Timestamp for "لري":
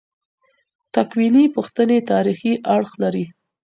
3.03-3.25